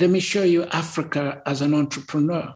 [0.00, 2.52] Let me show you Africa as an entrepreneur.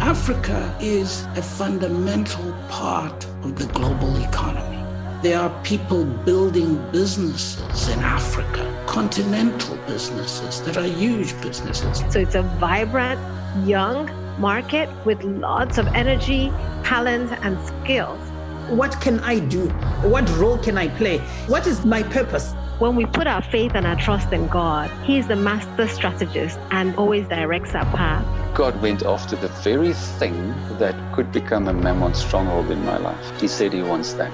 [0.00, 4.82] Africa is a fundamental part of the global economy.
[5.22, 12.02] There are people building businesses in Africa, continental businesses that are huge businesses.
[12.12, 13.20] So it's a vibrant,
[13.64, 14.10] young
[14.40, 16.50] market with lots of energy,
[16.82, 18.18] talent, and skills.
[18.68, 19.68] What can I do?
[20.08, 21.18] What role can I play?
[21.46, 22.52] What is my purpose?
[22.80, 26.58] When we put our faith and our trust in God, He is the master strategist
[26.70, 28.24] and always directs our path.
[28.54, 33.38] God went after the very thing that could become a mammon stronghold in my life.
[33.38, 34.32] He said He wants that.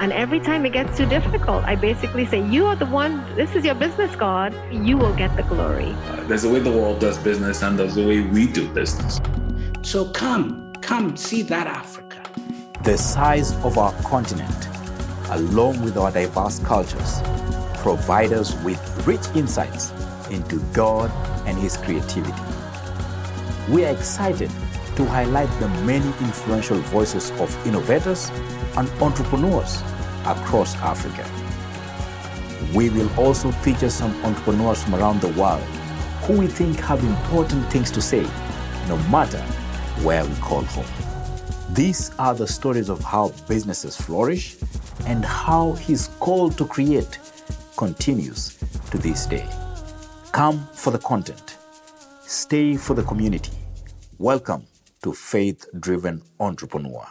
[0.00, 3.56] And every time it gets too difficult, I basically say, You are the one, this
[3.56, 4.54] is your business, God.
[4.70, 5.92] You will get the glory.
[6.28, 9.20] There's a way the world does business, and there's a way we do business.
[9.82, 12.22] So come, come see that Africa.
[12.84, 14.68] The size of our continent,
[15.30, 17.20] along with our diverse cultures,
[17.78, 19.92] provide us with rich insights
[20.30, 21.10] into God
[21.46, 22.42] and His creativity.
[23.70, 24.50] We are excited
[24.96, 28.30] to highlight the many influential voices of innovators
[28.76, 29.80] and entrepreneurs
[30.26, 31.24] across Africa.
[32.74, 35.62] We will also feature some entrepreneurs from around the world
[36.22, 38.22] who we think have important things to say,
[38.88, 39.40] no matter
[40.02, 40.84] where we call home.
[41.74, 44.56] These are the stories of how businesses flourish
[45.06, 47.18] and how his call to create
[47.78, 48.56] continues
[48.90, 49.48] to this day.
[50.32, 51.56] Come for the content,
[52.22, 53.52] stay for the community.
[54.18, 54.66] Welcome
[55.04, 57.06] to Faith Driven Entrepreneur.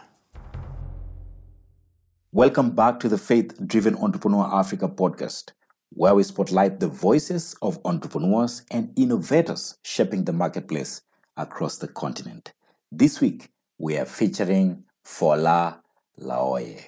[2.34, 5.52] Welcome back to the Faith Driven Entrepreneur Africa podcast,
[5.92, 11.02] where we spotlight the voices of entrepreneurs and innovators shaping the marketplace
[11.38, 12.52] across the continent.
[12.92, 15.80] This week, we are featuring Fola
[16.20, 16.88] Laoye.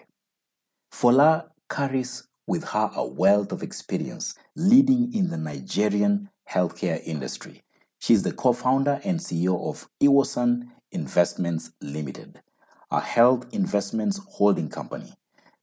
[0.92, 7.62] Fola carries with her a wealth of experience leading in the Nigerian healthcare industry.
[8.00, 12.42] She is the co founder and CEO of Iwosan Investments Limited,
[12.90, 15.14] a health investments holding company.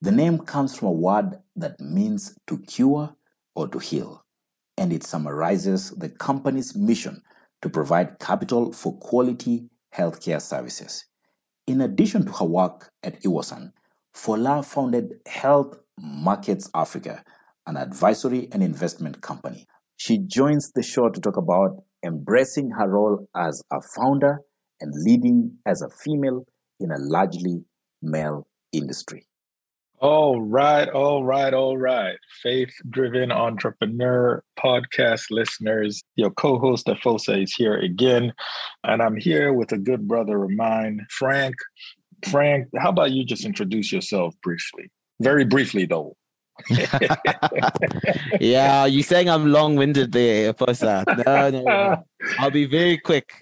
[0.01, 3.17] The name comes from a word that means to cure
[3.57, 4.25] or to heal,
[4.79, 7.23] and it summarizes the company's mission
[7.63, 11.07] to provide capital for quality healthcare services.
[11.67, 13.73] In addition to her work at Iwosan,
[14.17, 17.23] Fola founded Health Markets Africa,
[17.67, 19.67] an advisory and investment company.
[19.99, 24.41] She joins the show to talk about embracing her role as a founder
[24.81, 26.47] and leading as a female
[26.81, 27.65] in a largely
[28.01, 29.27] male industry.
[29.99, 32.17] All right, all right, all right.
[32.43, 36.03] Faith driven entrepreneur podcast listeners.
[36.17, 38.33] Your co host Efosa is here again.
[38.85, 41.55] And I'm here with a good brother of mine, Frank.
[42.31, 44.91] Frank, how about you just introduce yourself briefly?
[45.21, 46.17] Very briefly, though.
[48.41, 51.05] yeah, you're saying I'm long winded there, Efosa.
[51.27, 52.05] No, no, no.
[52.39, 53.33] I'll be very quick.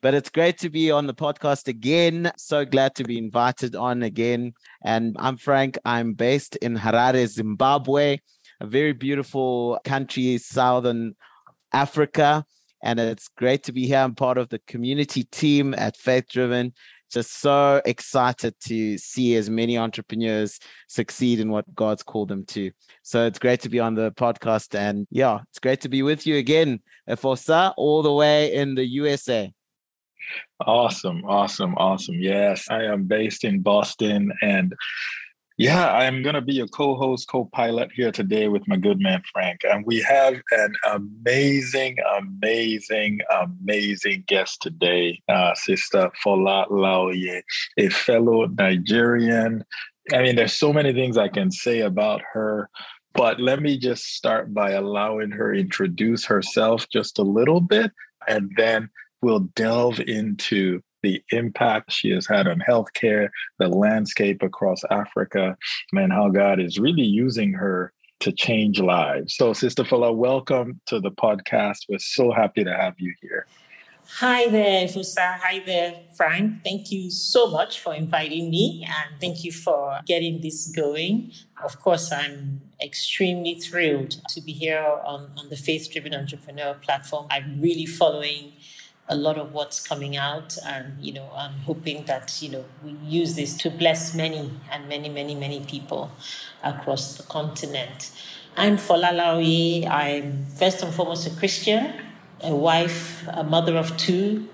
[0.00, 2.30] But it's great to be on the podcast again.
[2.36, 4.52] So glad to be invited on again.
[4.84, 5.76] And I'm Frank.
[5.84, 8.18] I'm based in Harare, Zimbabwe,
[8.60, 11.16] a very beautiful country, southern
[11.72, 12.44] Africa.
[12.80, 13.98] And it's great to be here.
[13.98, 16.74] I'm part of the community team at Faith Driven.
[17.10, 20.58] Just so excited to see as many entrepreneurs
[20.88, 22.70] succeed in what God's called them to.
[23.02, 24.78] So it's great to be on the podcast.
[24.78, 28.84] And yeah, it's great to be with you again, Fosa, all the way in the
[28.84, 29.52] USA.
[30.60, 32.16] Awesome, awesome, awesome.
[32.16, 34.74] Yes, I am based in Boston and
[35.58, 39.00] yeah, I'm going to be your co host, co pilot here today with my good
[39.00, 39.62] man, Frank.
[39.64, 47.42] And we have an amazing, amazing, amazing guest today, uh, Sister Fola Laoye,
[47.76, 49.64] a fellow Nigerian.
[50.12, 52.70] I mean, there's so many things I can say about her,
[53.12, 57.90] but let me just start by allowing her introduce herself just a little bit
[58.28, 58.90] and then
[59.22, 63.28] we'll delve into the impact she has had on healthcare,
[63.58, 65.56] the landscape across Africa,
[65.92, 69.36] and how God is really using her to change lives.
[69.36, 71.80] So, Sister Fola, welcome to the podcast.
[71.88, 73.46] We're so happy to have you here.
[74.16, 75.38] Hi there, Fusa.
[75.38, 76.64] Hi there, Frank.
[76.64, 81.30] Thank you so much for inviting me and thank you for getting this going.
[81.62, 87.26] Of course, I'm extremely thrilled to be here on, on the Faith Driven Entrepreneur platform.
[87.30, 88.54] I'm really following
[89.08, 92.90] a lot of what's coming out and you know i'm hoping that you know we
[93.04, 96.10] use this to bless many and many many many people
[96.62, 98.10] across the continent.
[98.56, 101.94] I'm fola laoye i'm first and foremost a christian
[102.42, 104.48] a wife a mother of two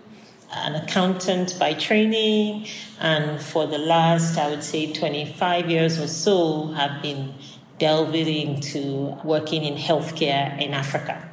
[0.53, 2.67] an accountant by training
[3.01, 7.35] and for the last i would say 25 years or so have been
[7.79, 11.29] delving into working in healthcare in africa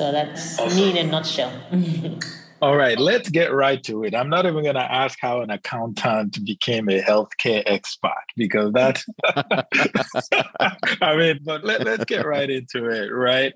[0.00, 0.78] So that's awesome.
[0.78, 1.52] me in a nutshell.
[2.62, 4.14] All right, let's get right to it.
[4.14, 9.04] I'm not even going to ask how an accountant became a healthcare expert because that,
[11.02, 13.52] I mean, but let, let's get right into it, right?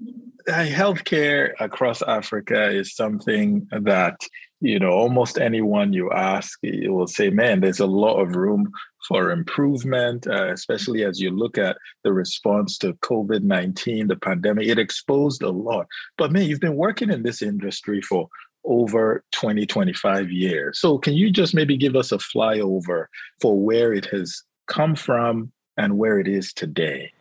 [0.47, 4.21] Healthcare across Africa is something that,
[4.61, 8.71] you know, almost anyone you ask you will say, man, there's a lot of room
[9.07, 14.69] for improvement, uh, especially as you look at the response to COVID 19, the pandemic.
[14.69, 15.87] It exposed a lot.
[16.17, 18.29] But man, you've been working in this industry for
[18.65, 20.79] over 20, 25 years.
[20.81, 23.07] So, can you just maybe give us a flyover
[23.41, 27.13] for where it has come from and where it is today?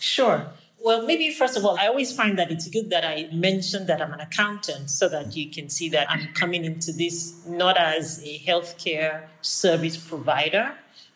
[0.00, 0.46] Sure.
[0.80, 4.00] Well, maybe first of all, I always find that it's good that I mention that
[4.00, 8.22] I'm an accountant so that you can see that I'm coming into this not as
[8.24, 10.72] a healthcare service provider,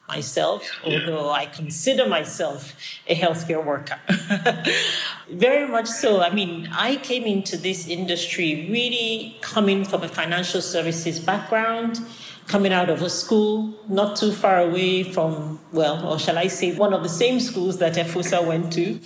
[0.09, 2.75] myself, although I consider myself
[3.07, 3.99] a healthcare worker.
[5.31, 6.21] Very much so.
[6.21, 12.01] I mean, I came into this industry really coming from a financial services background,
[12.47, 16.75] coming out of a school not too far away from, well, or shall I say,
[16.75, 19.01] one of the same schools that Efosa went to.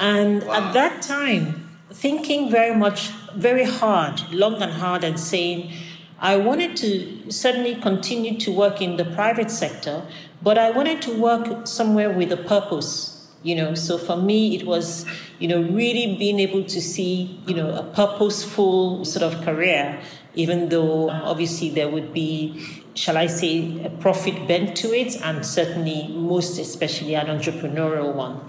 [0.00, 0.54] And wow.
[0.54, 5.72] at that time, thinking very much, very hard, long and hard, and saying,
[6.18, 10.06] I wanted to certainly continue to work in the private sector,
[10.42, 13.74] but I wanted to work somewhere with a purpose, you know.
[13.74, 15.06] So for me, it was,
[15.38, 20.00] you know, really being able to see, you know, a purposeful sort of career,
[20.34, 25.44] even though obviously there would be, shall I say, a profit bent to it, and
[25.44, 28.40] certainly most especially an entrepreneurial one.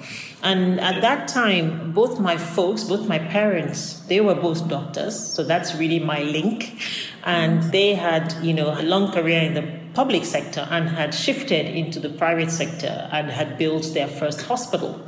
[0.43, 5.43] And at that time, both my folks, both my parents, they were both doctors, so
[5.43, 6.81] that's really my link.
[7.23, 11.65] And they had, you know, a long career in the public sector and had shifted
[11.65, 15.01] into the private sector and had built their first hospital.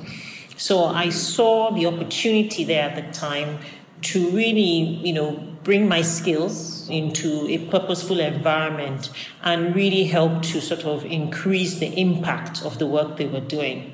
[0.58, 3.60] So I saw the opportunity there at the time
[4.04, 5.32] to really, you know,
[5.64, 9.10] bring my skills into a purposeful environment
[9.44, 13.94] and really help to sort of increase the impact of the work they were doing.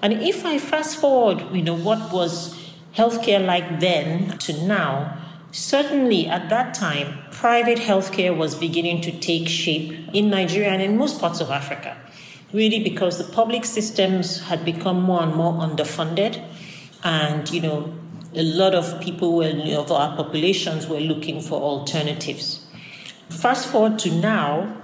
[0.00, 2.58] And if I fast forward, you know, what was
[2.96, 5.21] healthcare like then to now,
[5.52, 10.96] Certainly, at that time, private healthcare was beginning to take shape in Nigeria and in
[10.96, 11.94] most parts of Africa,
[12.54, 16.42] really because the public systems had become more and more underfunded.
[17.04, 17.92] And, you know,
[18.34, 22.66] a lot of people were, of our populations were looking for alternatives.
[23.28, 24.74] Fast forward to now,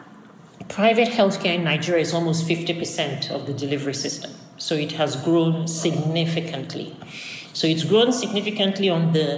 [0.69, 4.33] private healthcare in Nigeria is almost 50% of the delivery system.
[4.59, 6.95] So it has grown significantly.
[7.59, 9.29] So it's grown significantly on the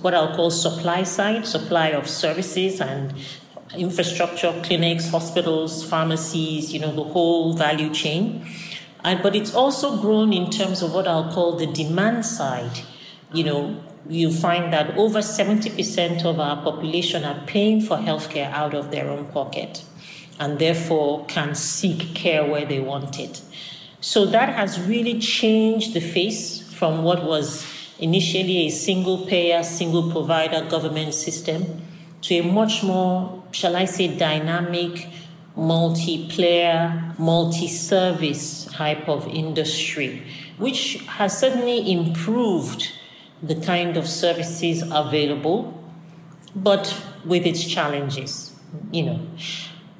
[0.00, 3.12] what I'll call supply side, supply of services and
[3.76, 8.46] infrastructure, clinics, hospitals, pharmacies, you know, the whole value chain.
[9.02, 12.78] And, but it's also grown in terms of what I'll call the demand side.
[13.32, 18.74] You know, you find that over 70% of our population are paying for healthcare out
[18.74, 19.82] of their own pocket
[20.38, 23.42] and therefore can seek care where they want it.
[24.00, 27.64] So that has really changed the face from what was
[27.98, 31.80] initially a single payer, single provider government system
[32.20, 35.08] to a much more, shall I say, dynamic,
[35.56, 40.22] multi-player, multi-service type of industry,
[40.58, 42.92] which has certainly improved
[43.42, 45.82] the kind of services available,
[46.54, 46.84] but
[47.24, 48.52] with its challenges,
[48.92, 49.20] you know.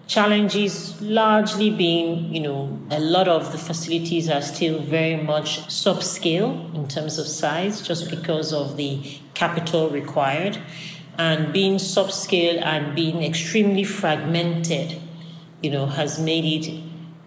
[0.07, 6.75] Challenges largely being, you know, a lot of the facilities are still very much subscale
[6.75, 9.01] in terms of size just because of the
[9.33, 10.59] capital required.
[11.17, 15.01] And being subscale and being extremely fragmented,
[15.63, 16.83] you know, has made it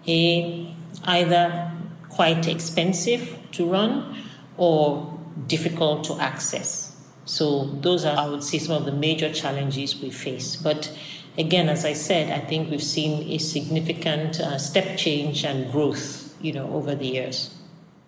[0.06, 1.72] a either
[2.08, 4.22] quite expensive to run
[4.56, 6.96] or difficult to access.
[7.24, 10.56] So those are, I would say, some of the major challenges we face.
[10.56, 10.92] But
[11.38, 16.34] again, as I said, I think we've seen a significant uh, step change and growth,
[16.40, 17.54] you know, over the years.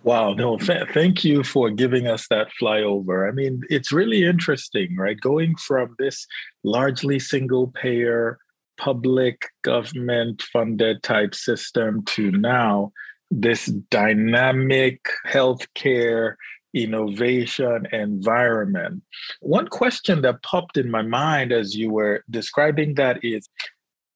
[0.03, 3.29] Wow, no, th- thank you for giving us that flyover.
[3.29, 5.21] I mean, it's really interesting, right?
[5.21, 6.27] Going from this
[6.65, 8.39] largely single payer,
[8.79, 12.93] public government funded type system to now
[13.31, 16.35] this dynamic healthcare
[16.75, 19.03] innovation environment.
[19.41, 23.49] One question that popped in my mind as you were describing that is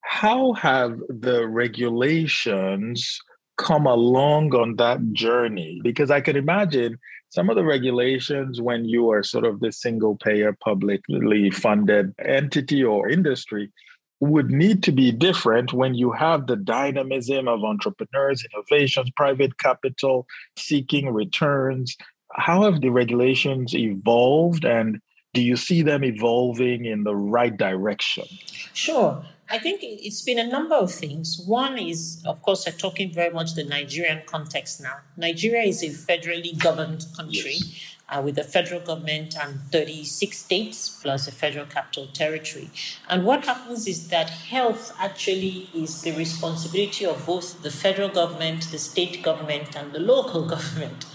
[0.03, 3.19] how have the regulations
[3.57, 5.81] come along on that journey?
[5.83, 6.99] Because I can imagine
[7.31, 12.85] some of the regulations when you are sort of the single payer, publicly funded entity
[12.85, 13.73] or industry
[14.21, 20.27] would need to be different when you have the dynamism of entrepreneurs, innovations, private capital
[20.57, 21.97] seeking returns,
[22.37, 25.01] how have the regulations evolved and
[25.33, 28.25] do you see them evolving in the right direction?
[28.73, 29.25] Sure.
[29.51, 31.43] I think it's been a number of things.
[31.45, 34.99] One is, of course, we're talking very much the Nigerian context now.
[35.17, 37.57] Nigeria is a federally governed country.
[37.57, 42.71] Yes uh, with the federal government and 36 states plus a federal capital territory.
[43.09, 48.71] And what happens is that health actually is the responsibility of both the federal government,
[48.71, 51.07] the state government, and the local government.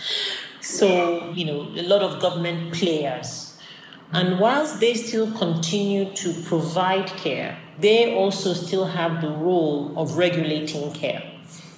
[0.62, 3.58] So, you know, a lot of government players.
[4.12, 10.18] And whilst they still continue to provide care, they also still have the role of
[10.18, 11.24] regulating care.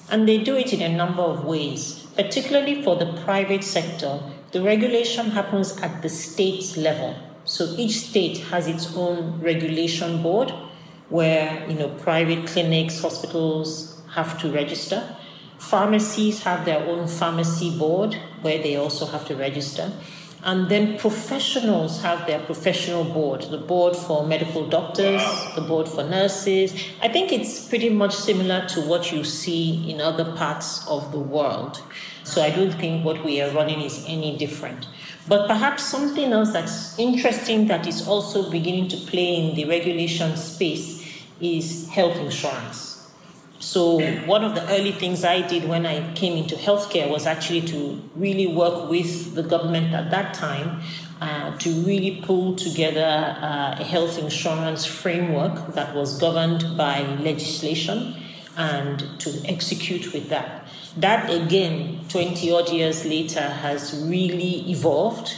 [0.10, 4.22] And they do it in a number of ways, particularly for the private sector
[4.52, 7.16] the regulation happens at the state level.
[7.46, 10.54] So each state has its own regulation board
[11.10, 15.16] where you know private clinics, hospitals have to register.
[15.62, 19.94] Pharmacies have their own pharmacy board where they also have to register.
[20.44, 25.22] And then professionals have their professional board, the board for medical doctors,
[25.56, 26.74] the board for nurses.
[27.02, 31.20] I think it's pretty much similar to what you see in other parts of the
[31.20, 31.82] world.
[32.24, 34.88] So I don't think what we are running is any different.
[35.28, 40.36] But perhaps something else that's interesting that is also beginning to play in the regulation
[40.36, 41.08] space
[41.40, 42.91] is health insurance.
[43.62, 47.62] So, one of the early things I did when I came into healthcare was actually
[47.68, 50.82] to really work with the government at that time
[51.22, 53.06] uh, to really pull together
[53.40, 58.16] uh, a health insurance framework that was governed by legislation
[58.58, 60.68] and to execute with that.
[60.98, 65.38] That again, 20 odd years later, has really evolved,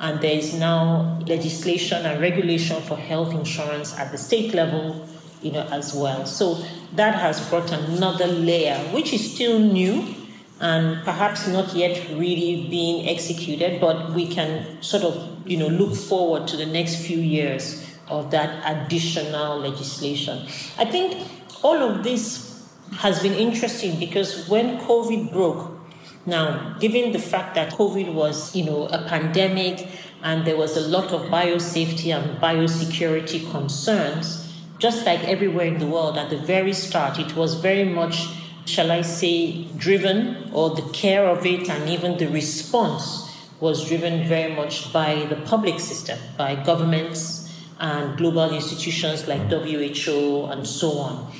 [0.00, 5.06] and there is now legislation and regulation for health insurance at the state level,
[5.42, 6.26] you know, as well.
[6.26, 6.62] So
[6.94, 10.14] that has brought another layer, which is still new
[10.60, 15.96] and perhaps not yet really being executed, but we can sort of, you know, look
[15.96, 20.46] forward to the next few years of that additional legislation.
[20.76, 21.26] I think
[21.62, 25.78] all of this has been interesting because when COVID broke,
[26.26, 29.88] now, given the fact that COVID was, you know, a pandemic
[30.22, 34.49] and there was a lot of biosafety and biosecurity concerns,
[34.80, 38.26] just like everywhere in the world at the very start, it was very much,
[38.64, 44.26] shall I say, driven, or the care of it and even the response was driven
[44.26, 50.92] very much by the public system, by governments and global institutions like WHO and so
[50.98, 51.30] on.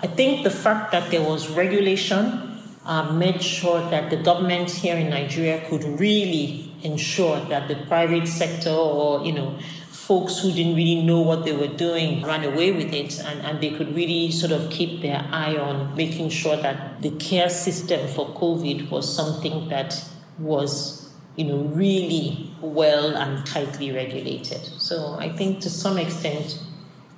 [0.00, 4.96] I think the fact that there was regulation uh, made sure that the government here
[4.96, 9.58] in Nigeria could really ensure that the private sector or, you know,
[10.06, 13.60] folks who didn't really know what they were doing ran away with it and, and
[13.62, 18.06] they could really sort of keep their eye on making sure that the care system
[18.08, 20.04] for COVID was something that
[20.38, 24.62] was, you know, really well and tightly regulated.
[24.78, 26.62] So I think to some extent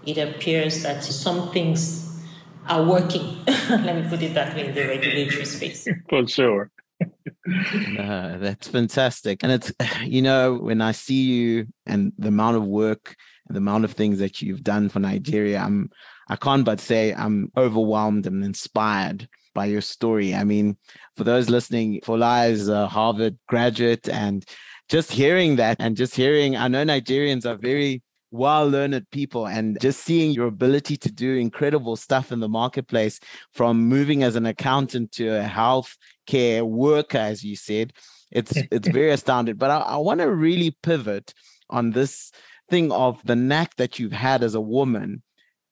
[0.04, 2.22] it appears that some things
[2.68, 3.44] are working.
[3.68, 5.88] Let me put it that way in the regulatory space.
[6.08, 6.70] For sure.
[7.46, 9.42] no, that's fantastic.
[9.42, 9.72] And it's,
[10.02, 13.14] you know, when I see you and the amount of work
[13.46, 15.90] and the amount of things that you've done for Nigeria, I'm,
[16.28, 20.34] I can't but say I'm overwhelmed and inspired by your story.
[20.34, 20.76] I mean,
[21.16, 24.44] for those listening, Fola is a Harvard graduate and
[24.88, 29.80] just hearing that and just hearing, I know Nigerians are very well learned people and
[29.80, 33.18] just seeing your ability to do incredible stuff in the marketplace
[33.52, 37.92] from moving as an accountant to a health care worker as you said.
[38.30, 41.32] It's it's very astounding but i, I want to really pivot
[41.70, 42.32] on this
[42.68, 45.22] thing of the knack that you've had as a woman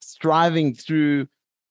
[0.00, 1.26] striving through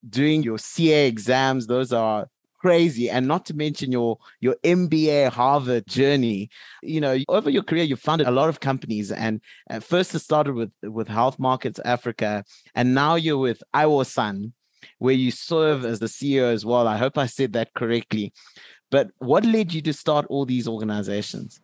[0.07, 1.67] doing your ca exams.
[1.67, 2.27] Those are
[2.59, 3.09] crazy.
[3.09, 6.49] And not to mention your your mba harvard journey.
[6.81, 10.19] You know over your career you've founded a lot of companies and at first it
[10.19, 12.43] started with with health markets africa
[12.75, 14.53] and now you're with iwosan
[14.99, 16.87] where you serve as the ceo as well.
[16.87, 18.33] I hope i said that correctly
[18.95, 21.59] but what led you to start all these organizations?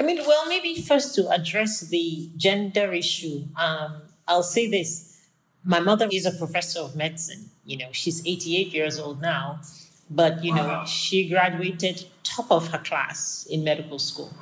[0.00, 3.90] I mean well maybe first to address the gender issue um,
[4.28, 4.88] i'll say this.
[5.74, 7.42] My mother is a professor of medicine.
[7.70, 9.60] You know she's 88 years old now
[10.10, 14.32] but, you know, she graduated top of her class in medical school.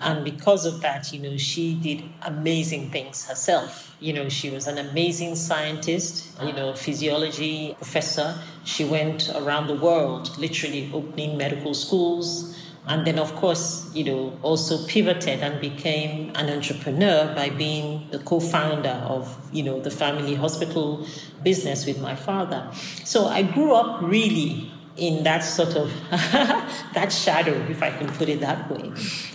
[0.00, 3.96] And because of that, you know, she did amazing things herself.
[3.98, 8.38] You know, she was an amazing scientist, you know, physiology professor.
[8.64, 12.54] She went around the world, literally opening medical schools.
[12.88, 18.18] And then, of course, you know, also pivoted and became an entrepreneur by being the
[18.20, 21.04] co founder of, you know, the family hospital
[21.42, 22.70] business with my father.
[23.02, 28.28] So I grew up really in that sort of that shadow, if I can put
[28.28, 28.92] it that way.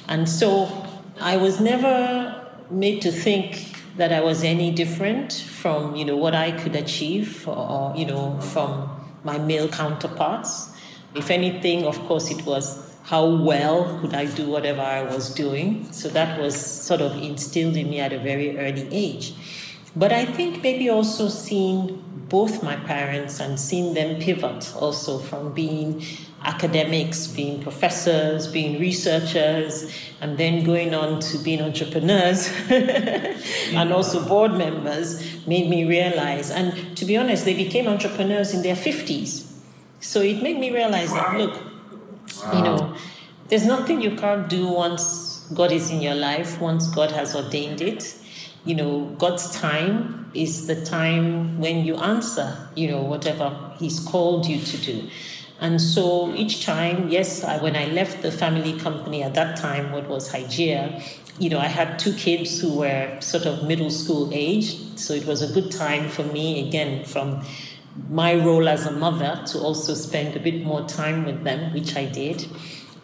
[0.08, 0.88] And so
[1.20, 6.34] I was never made to think that I was any different from, you know, what
[6.34, 8.90] I could achieve or, you know, from
[9.24, 10.70] my male counterparts.
[11.14, 15.92] If anything, of course, it was how well could I do whatever I was doing.
[15.92, 19.34] So that was sort of instilled in me at a very early age.
[19.96, 25.54] But I think maybe also seeing both my parents and seeing them pivot also from
[25.54, 26.02] being
[26.44, 34.54] academics, being professors, being researchers, and then going on to being entrepreneurs and also board
[34.54, 36.50] members made me realize.
[36.50, 39.48] And to be honest, they became entrepreneurs in their 50s.
[40.00, 41.62] So it made me realize that, look,
[42.44, 42.58] wow.
[42.58, 42.96] you know,
[43.50, 47.82] there's nothing you can't do once God is in your life, once God has ordained
[47.82, 48.16] it.
[48.66, 54.46] You know, God's time is the time when you answer, you know, whatever He's called
[54.46, 55.10] you to do.
[55.60, 59.92] And so each time, yes, I, when I left the family company at that time,
[59.92, 61.04] what was Hygeia,
[61.38, 64.76] you know, I had two kids who were sort of middle school age.
[64.98, 67.44] So it was a good time for me, again, from
[68.10, 71.96] my role as a mother to also spend a bit more time with them, which
[71.96, 72.48] I did.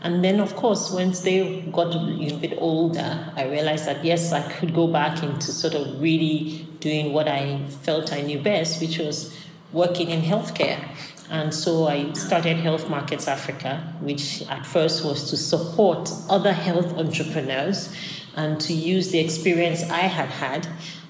[0.01, 4.31] And then, of course, once they got a little bit older, I realized that yes,
[4.31, 8.79] I could go back into sort of really doing what I felt I knew best,
[8.79, 9.35] which was
[9.73, 10.79] working in healthcare.
[11.29, 16.97] And so I started Health Markets Africa, which at first was to support other health
[16.97, 17.93] entrepreneurs
[18.35, 20.67] and to use the experience I had had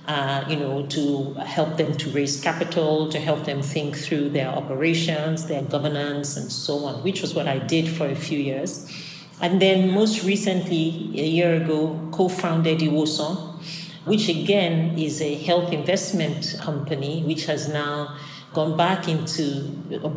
[0.08, 4.48] uh, you know, to help them to raise capital, to help them think through their
[4.48, 8.90] operations, their governance, and so on, which was what I did for a few years.
[9.42, 13.62] And then most recently, a year ago, co-founded Iwosan,
[14.06, 18.18] which again is a health investment company, which has now
[18.54, 19.64] gone back into,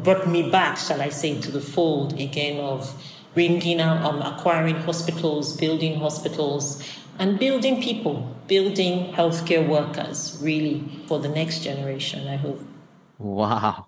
[0.05, 2.95] brought me back, shall I say, into the fold again of
[3.35, 6.83] bringing out, um, acquiring hospitals, building hospitals,
[7.19, 12.61] and building people, building healthcare workers really for the next generation, I hope.
[13.19, 13.87] Wow.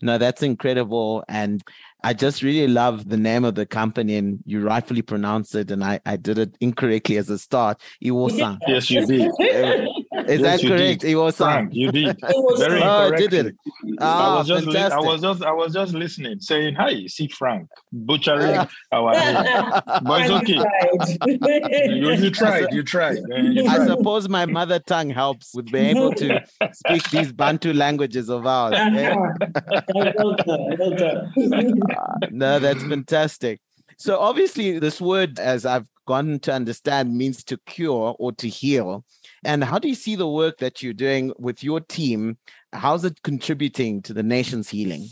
[0.00, 1.24] No, that's incredible.
[1.28, 1.62] And
[2.04, 5.82] I just really love the name of the company, and you rightfully pronounced it, and
[5.82, 7.80] I, I did it incorrectly as a start.
[8.04, 8.58] Iwosan.
[8.68, 9.32] Yes, you did.
[10.26, 11.02] Is yes, that correct?
[11.02, 11.40] Iwosan.
[11.40, 12.20] Uh, Frank, you did.
[12.58, 13.56] Very oh, did it?
[13.66, 17.06] Oh, I ah, was just li- I was just I was just listening, saying, "Hi,
[17.06, 18.68] see Frank butchering ah.
[18.92, 21.94] our name." but it's okay.
[21.94, 22.72] you, you tried.
[22.72, 23.18] You tried.
[23.28, 23.80] You tried.
[23.80, 28.46] I suppose my mother tongue helps with being able to speak these Bantu languages of
[28.46, 28.74] ours.
[28.74, 29.14] Eh?
[31.96, 33.60] Ah, no, that's fantastic.
[33.96, 39.04] So obviously, this word, as I've gotten to understand, means to cure or to heal.
[39.44, 42.38] And how do you see the work that you're doing with your team?
[42.72, 45.08] How's it contributing to the nation's healing?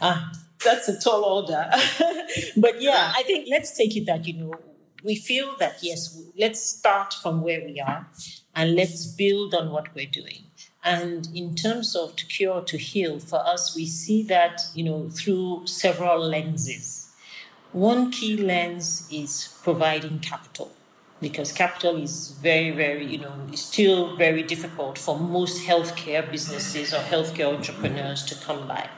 [0.00, 0.32] Ah,
[0.64, 1.70] that's a tall order.
[2.56, 4.54] but yeah, I think let's take it that, you know,
[5.04, 8.06] we feel that, yes, let's start from where we are
[8.54, 10.44] and let's build on what we're doing.
[10.84, 15.08] And in terms of to cure, to heal, for us, we see that, you know,
[15.10, 17.10] through several lenses.
[17.70, 20.72] One key lens is providing capital
[21.22, 26.92] because capital is very, very, you know, is still very difficult for most healthcare businesses
[26.92, 28.90] or healthcare entrepreneurs to come by.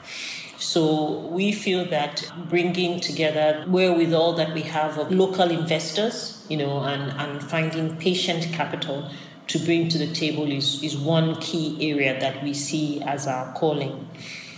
[0.57, 6.79] So we feel that bringing together wherewithal that we have of local investors, you know,
[6.83, 9.09] and, and finding patient capital
[9.47, 13.53] to bring to the table is, is one key area that we see as our
[13.53, 14.09] calling.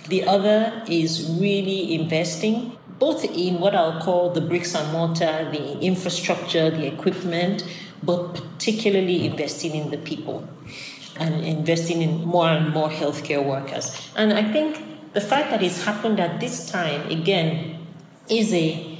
[0.08, 5.79] The other is really investing both in what I'll call the bricks and mortar, the
[5.79, 7.63] infrastructure, the equipment,
[8.03, 10.47] but particularly investing in the people
[11.19, 14.12] and investing in more and more healthcare workers.
[14.15, 17.88] And I think the fact that it's happened at this time, again,
[18.29, 18.97] is a,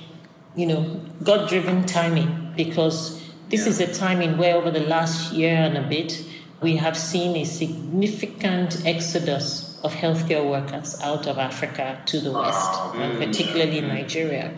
[0.55, 3.69] you know, God-driven timing because this yeah.
[3.69, 6.23] is a timing where over the last year and a bit,
[6.62, 12.71] we have seen a significant exodus of healthcare workers out of Africa to the West,
[12.73, 13.88] uh, and particularly mm.
[13.88, 14.54] Nigeria.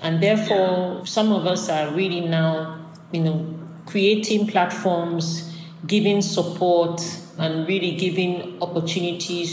[0.00, 2.80] And therefore, some of us are really now,
[3.12, 3.38] you know,
[3.86, 5.54] creating platforms,
[5.86, 7.00] giving support,
[7.38, 9.50] and really giving opportunities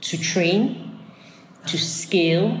[0.00, 0.98] to train,
[1.66, 2.58] to scale,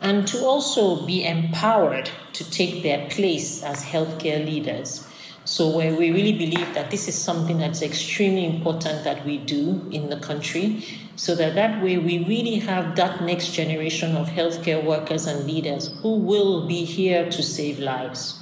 [0.00, 5.06] and to also be empowered to take their place as healthcare leaders.
[5.50, 9.84] So, where we really believe that this is something that's extremely important that we do
[9.90, 10.84] in the country,
[11.16, 15.88] so that that way we really have that next generation of healthcare workers and leaders
[16.02, 18.40] who will be here to save lives.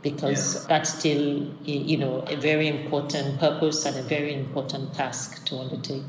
[0.00, 0.68] Because yeah.
[0.68, 6.04] that's still, you know, a very important purpose and a very important task to undertake.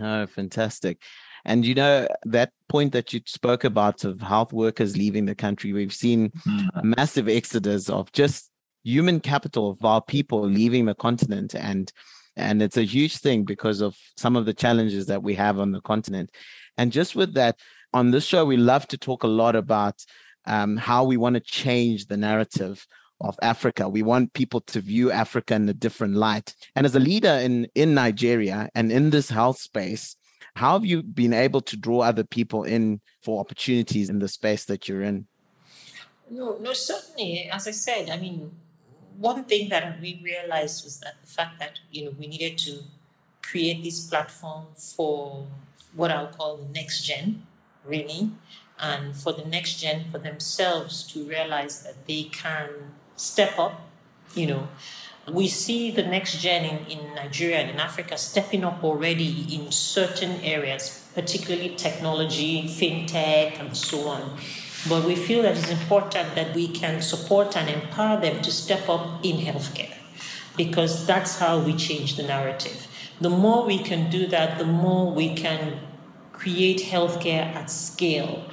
[0.00, 1.02] Oh, fantastic.
[1.44, 5.72] And you know, that point that you spoke about of health workers leaving the country,
[5.72, 6.68] we've seen mm.
[6.74, 8.52] a massive exodus of just
[8.86, 11.92] human capital of our people leaving the continent and
[12.38, 15.72] and it's a huge thing because of some of the challenges that we have on
[15.72, 16.30] the continent
[16.78, 17.58] and just with that
[17.92, 20.04] on this show we love to talk a lot about
[20.46, 22.86] um, how we want to change the narrative
[23.20, 23.88] of Africa.
[23.88, 26.54] We want people to view Africa in a different light.
[26.76, 30.16] And as a leader in, in Nigeria and in this health space,
[30.54, 34.64] how have you been able to draw other people in for opportunities in the space
[34.66, 35.26] that you're in?
[36.30, 37.48] No, no, certainly.
[37.52, 38.50] As I said, I mean,
[39.18, 42.82] one thing that we realized was that the fact that you know we needed to
[43.42, 45.46] create this platform for
[45.94, 47.46] what I'll call the next gen,
[47.84, 48.30] really,
[48.78, 52.68] and for the next gen for themselves to realize that they can
[53.16, 53.80] step up.
[54.34, 54.68] You know,
[55.32, 59.72] we see the next gen in, in Nigeria and in Africa stepping up already in
[59.72, 64.38] certain areas, particularly technology, fintech, and so on.
[64.88, 68.88] But we feel that it's important that we can support and empower them to step
[68.88, 69.94] up in healthcare
[70.56, 72.86] because that's how we change the narrative.
[73.20, 75.80] The more we can do that, the more we can
[76.32, 78.44] create healthcare at scale.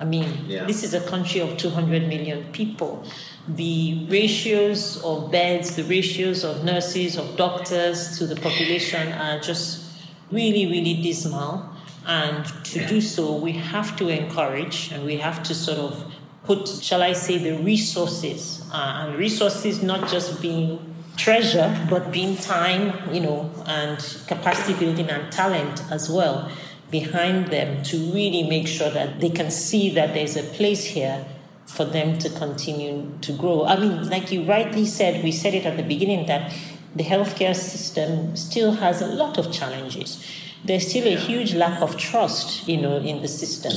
[0.00, 0.64] I mean, yeah.
[0.64, 3.04] this is a country of 200 million people
[3.48, 9.84] the ratios of beds, the ratios of nurses, of doctors to the population are just
[10.30, 11.64] really, really dismal.
[12.08, 16.12] And to do so, we have to encourage and we have to sort of
[16.44, 22.36] put, shall I say, the resources, uh, and resources not just being treasure, but being
[22.36, 26.50] time, you know, and capacity building and talent as well
[26.90, 31.26] behind them to really make sure that they can see that there's a place here
[31.66, 33.66] for them to continue to grow.
[33.66, 36.50] I mean, like you rightly said, we said it at the beginning that
[36.96, 40.24] the healthcare system still has a lot of challenges.
[40.64, 43.72] There's still a huge lack of trust, you know, in the system.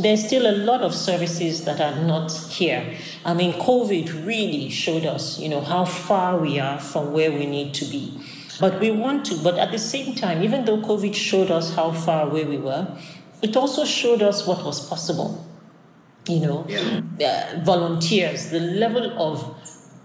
[0.00, 2.96] There's still a lot of services that are not here.
[3.24, 7.46] I mean, COVID really showed us, you know, how far we are from where we
[7.46, 8.20] need to be.
[8.60, 11.92] But we want to, but at the same time, even though COVID showed us how
[11.92, 12.86] far away we were,
[13.42, 15.46] it also showed us what was possible
[16.28, 17.54] you know, yeah.
[17.54, 19.59] uh, volunteers, the level of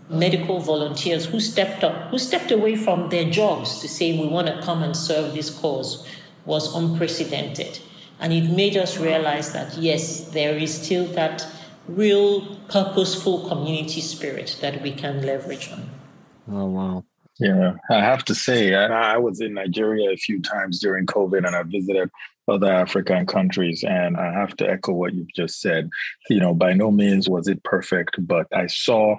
[0.10, 4.48] medical volunteers who stepped up, who stepped away from their jobs to say, we want
[4.48, 6.08] to come and serve this cause
[6.46, 7.80] was unprecedented.
[8.20, 11.46] And it made us realize that, yes, there is still that
[11.88, 15.90] real purposeful community spirit that we can leverage on.
[16.52, 17.06] Oh, wow.
[17.38, 21.56] Yeah, I have to say, I was in Nigeria a few times during COVID and
[21.56, 22.10] I visited
[22.48, 23.84] other African countries.
[23.84, 25.90] And I have to echo what you've just said.
[26.30, 29.18] You know, by no means was it perfect, but I saw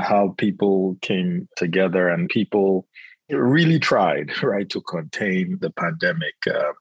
[0.00, 2.86] how people came together and people
[3.30, 6.34] really tried, right, to contain the pandemic.
[6.46, 6.72] Uh,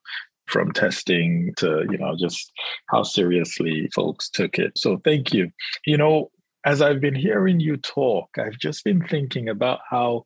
[0.47, 2.53] from testing to you know just
[2.86, 5.51] how seriously folks took it so thank you
[5.86, 6.32] you know
[6.65, 10.23] as i've been hearing you talk i've just been thinking about how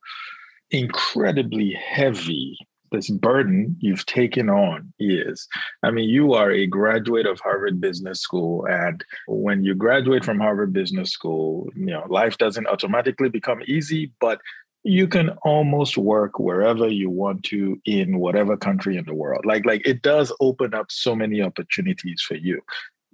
[0.70, 2.56] incredibly heavy
[2.92, 5.48] this burden you've taken on is.
[5.84, 10.40] I mean, you are a graduate of Harvard Business School, and when you graduate from
[10.40, 14.40] Harvard Business School, you know, life doesn't automatically become easy, but
[14.84, 19.46] you can almost work wherever you want to in whatever country in the world.
[19.46, 22.62] Like, like it does open up so many opportunities for you.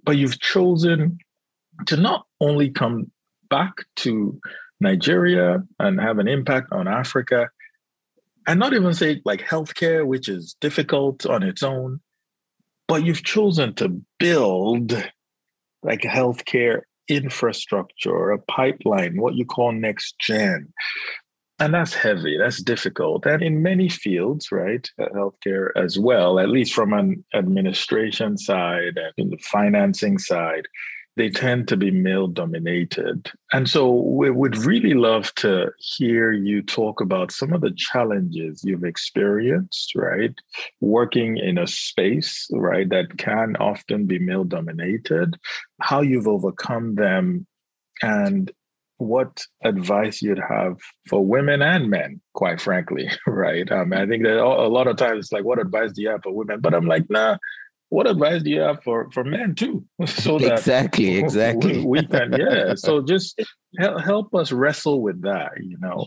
[0.02, 1.18] But you've chosen
[1.86, 3.10] to not only come
[3.50, 4.40] back to
[4.80, 7.50] Nigeria and have an impact on Africa,
[8.48, 12.00] and not even say like healthcare, which is difficult on its own,
[12.88, 14.92] but you've chosen to build
[15.82, 20.72] like healthcare infrastructure, a pipeline, what you call next gen.
[21.58, 23.26] And that's heavy, that's difficult.
[23.26, 28.96] And in many fields, right, uh, healthcare as well, at least from an administration side
[28.96, 30.66] and in the financing side,
[31.18, 33.30] they tend to be male dominated.
[33.52, 38.62] And so we would really love to hear you talk about some of the challenges
[38.64, 40.34] you've experienced, right?
[40.80, 45.36] Working in a space, right, that can often be male dominated,
[45.80, 47.46] how you've overcome them,
[48.00, 48.50] and
[48.98, 50.76] what advice you'd have
[51.08, 53.70] for women and men, quite frankly, right?
[53.70, 56.22] Um, I think that a lot of times it's like, what advice do you have
[56.22, 56.60] for women?
[56.60, 57.38] But I'm like, nah,
[57.90, 59.84] what advice do you have for for men too?
[60.06, 61.78] So that exactly exactly.
[61.78, 62.74] we, we can yeah.
[62.86, 63.40] So just
[63.78, 66.06] help, help us wrestle with that you know.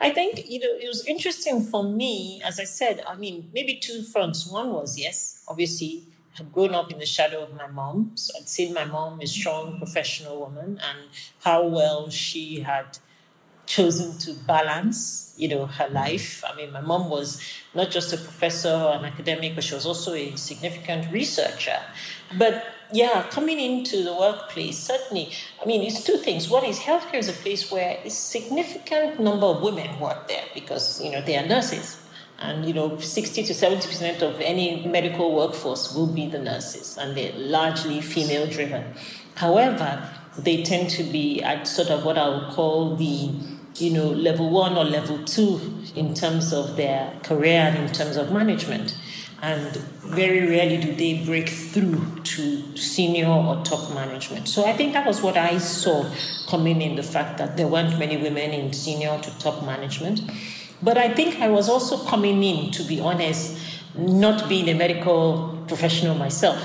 [0.00, 3.76] I think you know it was interesting for me as i said i mean maybe
[3.76, 4.50] two fronts.
[4.50, 8.48] One was yes obviously had grown up in the shadow of my mom so i'd
[8.48, 10.98] seen my mom a strong professional woman and
[11.40, 12.98] how well she had
[13.70, 16.44] chosen to balance, you know, her life.
[16.46, 17.40] I mean, my mom was
[17.74, 21.78] not just a professor, or an academic, but she was also a significant researcher.
[22.36, 26.50] But yeah, coming into the workplace, certainly, I mean, it's two things.
[26.50, 31.00] One is healthcare is a place where a significant number of women work there because,
[31.02, 31.96] you know, they are nurses.
[32.38, 37.16] And, you know, 60 to 70% of any medical workforce will be the nurses, and
[37.16, 38.94] they're largely female driven.
[39.34, 40.02] However,
[40.38, 43.30] they tend to be at sort of what I would call the
[43.80, 45.60] you know, level one or level two
[45.94, 48.96] in terms of their career and in terms of management.
[49.42, 54.48] And very rarely do they break through to senior or top management.
[54.48, 56.04] So I think that was what I saw
[56.48, 60.20] coming in the fact that there weren't many women in senior to top management.
[60.82, 63.58] But I think I was also coming in, to be honest,
[63.96, 66.62] not being a medical professional myself.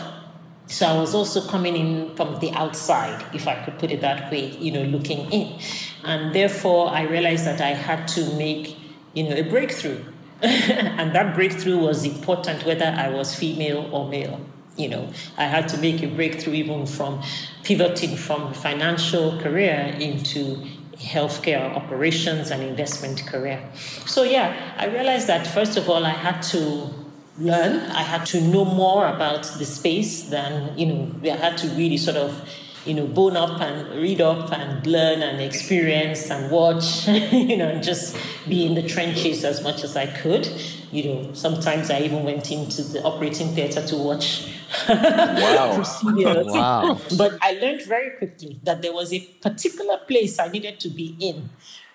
[0.68, 4.32] So I was also coming in from the outside, if I could put it that
[4.32, 5.60] way, you know, looking in.
[6.04, 8.78] And therefore, I realized that I had to make,
[9.14, 10.04] you know, a breakthrough.
[10.42, 14.40] and that breakthrough was important whether I was female or male.
[14.76, 17.24] You know, I had to make a breakthrough even from
[17.64, 23.64] pivoting from financial career into healthcare operations and investment career.
[24.06, 27.05] So yeah, I realized that first of all I had to
[27.38, 27.80] learn.
[27.92, 31.98] I had to know more about the space than, you know, I had to really
[31.98, 32.48] sort of,
[32.86, 37.68] you know, bone up and read up and learn and experience and watch, you know,
[37.68, 38.16] and just
[38.48, 40.48] be in the trenches as much as I could.
[40.92, 44.48] You know, sometimes I even went into the operating theater to watch
[44.88, 45.74] wow.
[45.76, 46.48] procedures.
[46.48, 47.02] Wow.
[47.18, 51.18] But I learned very quickly that there was a particular place I needed to be
[51.20, 51.50] in,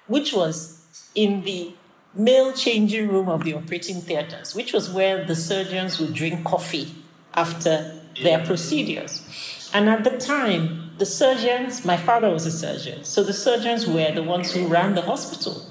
[0.07, 0.81] which was
[1.15, 1.73] in the
[2.15, 6.95] male changing room of the operating theaters, which was where the surgeons would drink coffee
[7.35, 9.71] after their procedures.
[9.73, 14.13] And at the time, the surgeons, my father was a surgeon, so the surgeons were
[14.13, 15.71] the ones who ran the hospital.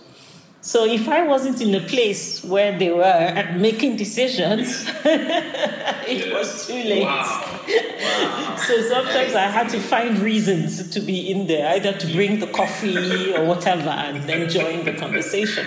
[0.62, 6.74] So if I wasn't in a place where they were making decisions, it was too
[6.74, 7.04] late.
[7.04, 7.60] Wow.
[7.68, 8.56] Wow.
[8.58, 12.48] so sometimes I had to find reasons to be in there, either to bring the
[12.48, 15.66] coffee or whatever, and then join the conversation.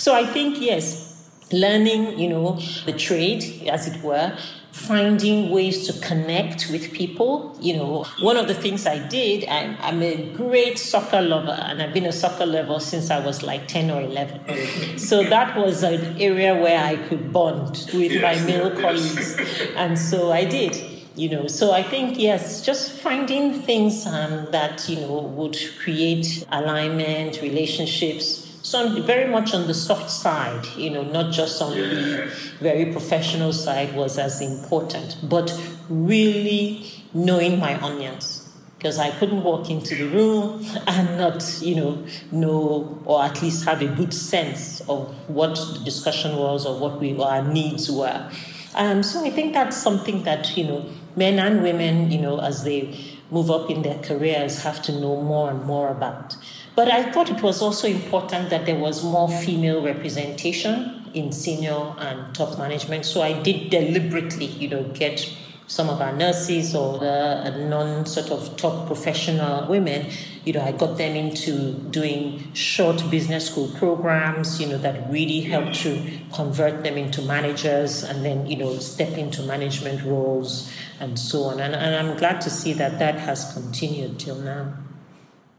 [0.00, 4.34] So I think, yes, learning, you know, the trade, as it were,
[4.72, 7.54] finding ways to connect with people.
[7.60, 11.82] You know, one of the things I did, I'm, I'm, a great soccer lover, and
[11.82, 14.98] I've been a soccer lover since I was like 10 or 11.
[14.98, 18.80] So that was an area where I could bond with yes, my male yes.
[18.80, 19.70] colleagues.
[19.76, 20.82] And so I did.
[21.14, 26.46] You know, so I think yes, just finding things um, that you know would create
[26.50, 32.30] alignment, relationships, so very much on the soft side, you know, not just on the
[32.60, 35.52] very professional side was as important, but
[35.88, 38.48] really knowing my onions.
[38.76, 43.64] Because I couldn't walk into the room and not, you know, know or at least
[43.66, 48.30] have a good sense of what the discussion was or what we our needs were.
[48.74, 52.64] Um, so I think that's something that you know men and women, you know, as
[52.64, 52.96] they
[53.30, 56.36] move up in their careers, have to know more and more about.
[56.76, 61.94] But I thought it was also important that there was more female representation in senior
[61.98, 63.04] and top management.
[63.04, 65.28] So I did deliberately, you know, get
[65.70, 70.10] some of our nurses or the uh, non sort of top professional women,
[70.44, 75.42] you know, I got them into doing short business school programs, you know, that really
[75.42, 81.16] helped to convert them into managers and then, you know, step into management roles and
[81.16, 81.60] so on.
[81.60, 84.74] And, and I'm glad to see that that has continued till now.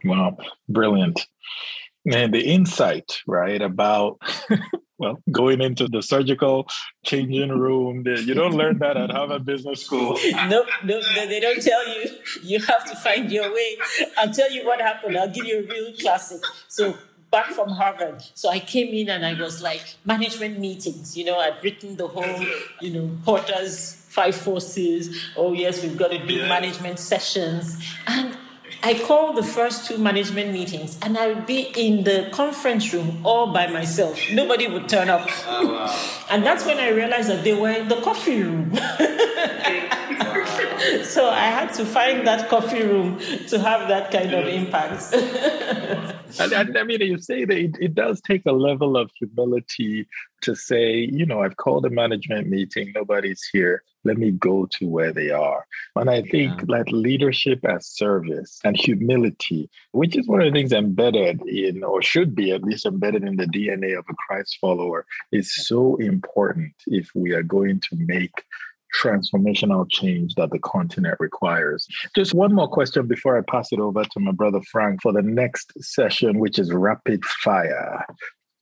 [0.04, 0.38] Wow,
[0.68, 1.28] brilliant.
[2.12, 4.20] And the insight, right, about
[5.02, 6.68] well, going into the surgical
[7.04, 8.04] changing room.
[8.06, 10.18] You don't learn that at Harvard Business School.
[10.48, 12.06] nope, nope, they don't tell you.
[12.44, 13.78] You have to find your way.
[14.18, 15.18] I'll tell you what happened.
[15.18, 16.42] I'll give you a real classic.
[16.68, 16.96] So
[17.32, 18.22] back from Harvard.
[18.36, 21.18] So I came in and I was like, management meetings.
[21.18, 22.46] You know, I'd written the whole,
[22.80, 25.18] you know, Porter's five forces.
[25.36, 26.48] Oh, yes, we've got to do yeah.
[26.48, 27.82] management sessions.
[28.06, 28.38] And
[28.84, 33.22] I called the first two management meetings and I would be in the conference room
[33.24, 34.20] all by myself.
[34.32, 35.28] Nobody would turn up.
[35.48, 35.96] Oh, wow.
[36.30, 38.74] And that's when I realized that they were in the coffee room.
[41.04, 45.14] so I had to find that coffee room to have that kind of impact.
[46.40, 50.08] and, I mean, you say that it, it does take a level of humility
[50.42, 53.84] to say, you know, I've called a management meeting, nobody's here.
[54.04, 55.66] Let me go to where they are.
[55.96, 56.66] And I think yeah.
[56.70, 62.02] that leadership as service and humility, which is one of the things embedded in, or
[62.02, 66.74] should be at least embedded in the DNA of a Christ follower, is so important
[66.88, 68.44] if we are going to make
[68.94, 71.88] transformational change that the continent requires.
[72.16, 75.22] Just one more question before I pass it over to my brother Frank for the
[75.22, 78.06] next session, which is rapid fire.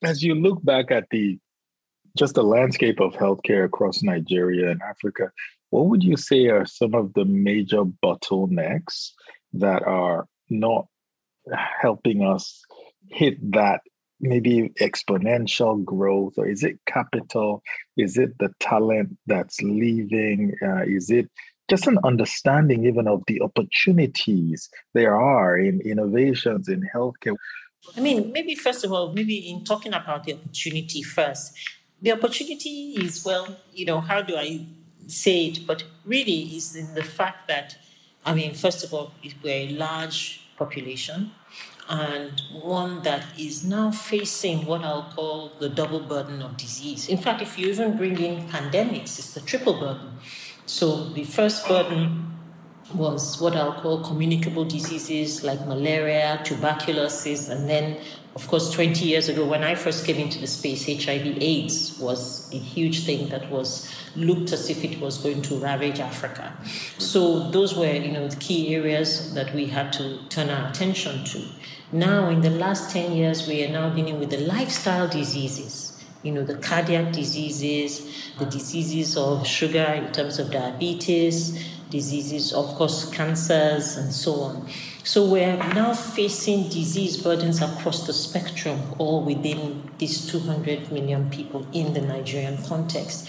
[0.04, 1.40] As you look back at the
[2.18, 5.32] just the landscape of healthcare across Nigeria and Africa,
[5.70, 9.12] what would you say are some of the major bottlenecks
[9.54, 10.88] that are not
[11.82, 12.62] helping us
[13.10, 13.82] hit that
[14.20, 16.34] maybe exponential growth?
[16.38, 17.64] Or is it capital?
[17.98, 20.56] Is it the talent that's leaving?
[20.62, 21.30] Uh, is it
[21.70, 27.36] just an understanding even of the opportunities there are in innovations in healthcare?
[27.96, 31.58] I mean maybe first of all maybe in talking about the opportunity first
[32.02, 34.66] the opportunity is well you know how do i
[35.08, 37.78] say it but really is in the fact that
[38.26, 39.12] i mean first of all
[39.44, 41.32] we're a large population
[41.90, 47.10] and one that is now facing what I'll call the double burden of disease.
[47.10, 50.20] In fact, if you even bring in pandemics, it's the triple burden.
[50.68, 52.29] So the first burden
[52.94, 57.98] was what I'll call communicable diseases like malaria, tuberculosis, and then,
[58.36, 62.58] of course, 20 years ago when I first came into the space, HIV/AIDS was a
[62.58, 66.54] huge thing that was looked as if it was going to ravage Africa.
[66.98, 71.24] So those were, you know, the key areas that we had to turn our attention
[71.26, 71.44] to.
[71.92, 76.32] Now, in the last 10 years, we are now dealing with the lifestyle diseases, you
[76.32, 81.58] know, the cardiac diseases, the diseases of sugar in terms of diabetes,
[81.90, 84.70] diseases, of course, cancers, and so on.
[85.04, 91.66] So we're now facing disease burdens across the spectrum, all within these 200 million people
[91.74, 93.28] in the Nigerian context.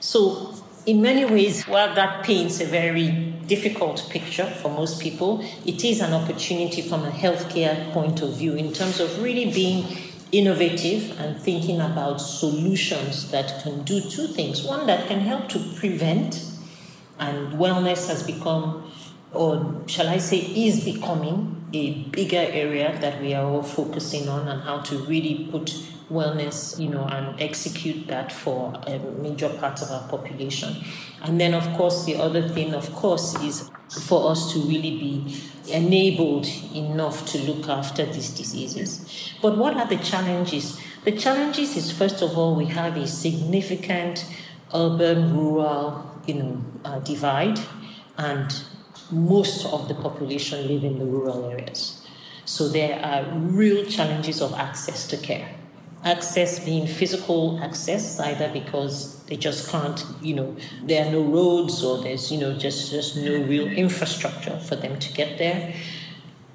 [0.00, 0.54] So
[0.86, 6.00] in many ways, while that paints a very difficult picture for most people, it is
[6.00, 9.86] an opportunity from a healthcare point of view in terms of really being
[10.32, 14.64] innovative and thinking about solutions that can do two things.
[14.64, 16.44] One that can help to prevent,
[17.18, 18.90] and wellness has become,
[19.32, 24.48] or shall I say, is becoming a bigger area that we are all focusing on,
[24.48, 25.74] and how to really put
[26.10, 30.76] wellness, you know, and execute that for a major part of our population.
[31.22, 33.70] And then, of course, the other thing, of course, is
[34.02, 39.32] for us to really be enabled enough to look after these diseases.
[39.40, 40.78] But what are the challenges?
[41.04, 44.26] The challenges is, first of all, we have a significant
[44.74, 47.58] urban-rural, you know, uh, divide,
[48.18, 48.62] and
[49.10, 52.00] most of the population live in the rural areas.
[52.44, 55.48] So there are real challenges of access to care
[56.04, 61.82] access being physical access, either because they just can't, you know, there are no roads
[61.82, 65.74] or there's, you know, just, just no real infrastructure for them to get there.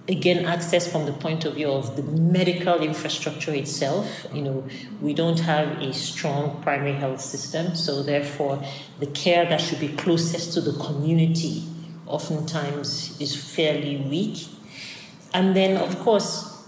[0.09, 4.25] Again, access from the point of view of the medical infrastructure itself.
[4.33, 4.67] You know,
[5.01, 8.59] we don't have a strong primary health system, so therefore,
[8.99, 11.63] the care that should be closest to the community
[12.07, 14.47] oftentimes is fairly weak.
[15.31, 16.67] And then, of course,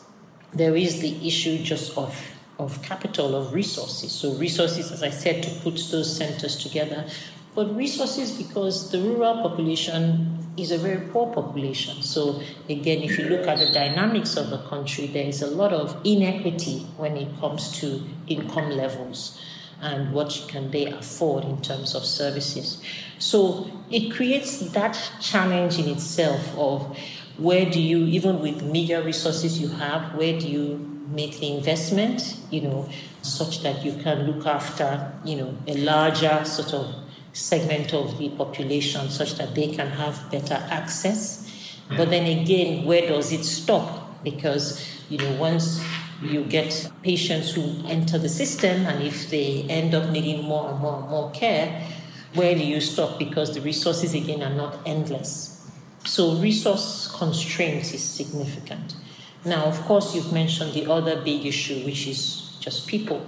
[0.53, 2.15] there is the issue just of
[2.59, 4.11] of capital, of resources.
[4.11, 7.07] So, resources, as I said, to put those centers together,
[7.55, 12.01] but resources because the rural population is a very poor population.
[12.01, 15.73] So, again, if you look at the dynamics of the country, there is a lot
[15.73, 19.41] of inequity when it comes to income levels
[19.81, 22.81] and what can they afford in terms of services.
[23.17, 26.97] So, it creates that challenge in itself of
[27.37, 32.37] where do you, even with meager resources you have, where do you make the investment,
[32.49, 32.89] you know,
[33.21, 37.00] such that you can look after, you know, a larger sort of
[37.33, 41.77] segment of the population such that they can have better access.
[41.89, 44.23] But then again, where does it stop?
[44.23, 45.83] Because, you know, once
[46.21, 50.79] you get patients who enter the system and if they end up needing more and
[50.79, 51.87] more and more care,
[52.33, 53.19] where do you stop?
[53.19, 55.69] Because the resources again are not endless.
[56.05, 58.95] So resource constraints is significant.
[59.43, 63.25] Now, of course, you've mentioned the other big issue, which is just people.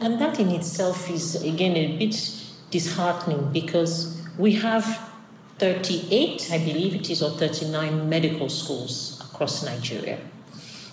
[0.00, 2.14] And that in itself is, again, a bit
[2.70, 5.10] disheartening because we have
[5.58, 10.18] 38, I believe it is, or 39 medical schools across Nigeria.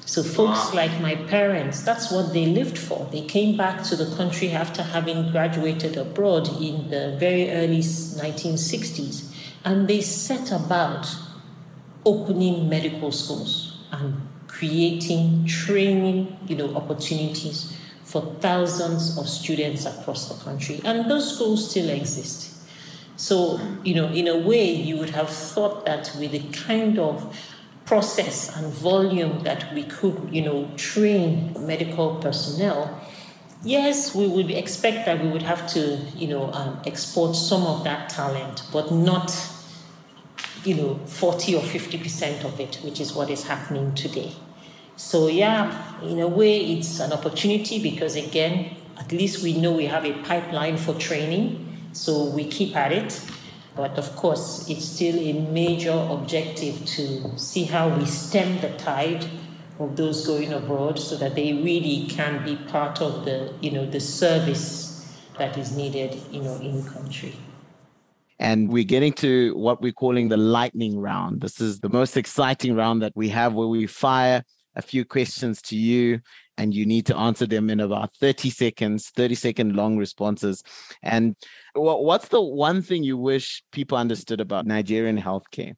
[0.06, 0.76] So, folks wow.
[0.76, 3.08] like my parents, that's what they lived for.
[3.12, 9.34] They came back to the country after having graduated abroad in the very early 1960s,
[9.66, 11.08] and they set about
[12.06, 17.73] opening medical schools and creating training, you know, opportunities
[18.14, 20.80] for thousands of students across the country.
[20.86, 22.54] And those schools still exist.
[23.16, 27.36] So, you know, in a way, you would have thought that with the kind of
[27.86, 33.02] process and volume that we could, you know, train medical personnel,
[33.64, 37.84] yes, we would expect that we would have to, you know, um, export some of
[37.84, 39.36] that talent, but not,
[40.64, 44.34] you know, 40 or 50% of it, which is what is happening today.
[44.96, 49.86] So, yeah, in a way, it's an opportunity because, again, at least we know we
[49.86, 53.20] have a pipeline for training, so we keep at it.
[53.76, 59.26] But of course, it's still a major objective to see how we stem the tide
[59.80, 63.86] of those going abroad so that they really can be part of the, you know,
[63.88, 67.36] the service that is needed, you know, in country.
[68.38, 71.42] And we're getting to what we're calling the lightning round.
[71.42, 74.44] This is the most exciting round that we have where we fire
[74.76, 76.20] a few questions to you
[76.58, 80.64] and you need to answer them in about 30 seconds, 30 second long responses.
[81.02, 81.36] And
[81.74, 85.76] what's the one thing you wish people understood about Nigerian healthcare?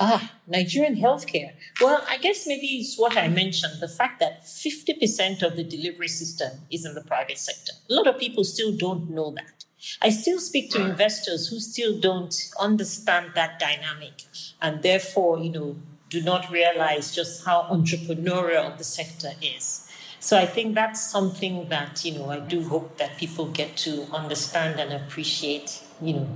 [0.00, 1.52] Ah, Nigerian healthcare.
[1.80, 6.08] Well, I guess maybe it's what I mentioned the fact that 50% of the delivery
[6.08, 7.72] system is in the private sector.
[7.88, 9.64] A lot of people still don't know that.
[10.02, 14.22] I still speak to investors who still don't understand that dynamic
[14.60, 15.76] and therefore, you know,
[16.14, 19.88] do not realize just how entrepreneurial the sector is.
[20.20, 23.92] So I think that's something that, you know, I do hope that people get to
[24.20, 26.28] understand and appreciate, you know.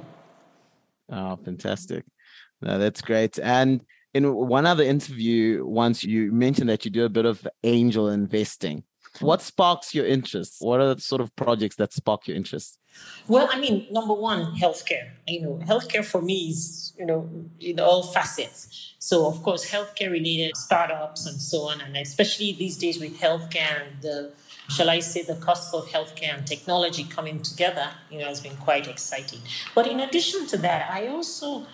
[1.11, 2.05] Oh, fantastic.
[2.61, 3.39] No, that's great.
[3.39, 8.09] And in one other interview, once you mentioned that you do a bit of angel
[8.09, 8.85] investing.
[9.19, 9.27] Hmm.
[9.27, 10.57] What sparks your interest?
[10.59, 12.79] What are the sort of projects that spark your interest?
[13.29, 15.11] Well, I mean, number one, healthcare.
[15.27, 17.29] You know, healthcare for me is, you know,
[17.61, 18.95] in all facets.
[18.99, 23.83] So, of course, healthcare related startups and so on, and especially these days with healthcare
[23.83, 24.33] and the,
[24.71, 28.57] shall I say, the cost of healthcare and technology coming together, you know, has been
[28.57, 29.41] quite exciting.
[29.75, 31.67] But in addition to that, I also